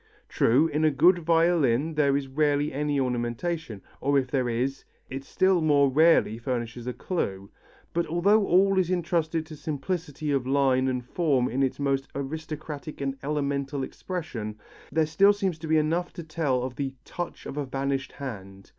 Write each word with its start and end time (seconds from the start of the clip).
True, 0.27 0.65
in 0.67 0.83
a 0.83 0.89
good 0.89 1.19
violin 1.19 1.93
there 1.93 2.17
is 2.17 2.27
rarely 2.27 2.73
any 2.73 2.99
ornamentation, 2.99 3.83
or 3.99 4.17
if 4.17 4.31
there 4.31 4.49
is, 4.49 4.83
it 5.11 5.23
still 5.23 5.61
more 5.61 5.91
rarely 5.91 6.39
furnishes 6.39 6.87
a 6.87 6.93
clue; 6.93 7.51
but 7.93 8.07
although 8.07 8.47
all 8.47 8.79
is 8.79 8.89
entrusted 8.89 9.45
to 9.45 9.55
simplicity 9.55 10.31
of 10.31 10.47
line 10.47 10.87
and 10.87 11.05
form 11.05 11.47
in 11.47 11.61
its 11.61 11.77
most 11.79 12.07
aristocratic 12.15 12.99
and 12.99 13.15
elemental 13.21 13.83
expression, 13.83 14.57
there 14.91 15.05
still 15.05 15.33
seems 15.33 15.59
to 15.59 15.67
be 15.67 15.77
enough 15.77 16.11
to 16.13 16.23
tell 16.23 16.63
of 16.63 16.77
the 16.77 16.95
"touch 17.05 17.45
of 17.45 17.55
a 17.55 17.63
vanished 17.67 18.13
hand." 18.13 18.69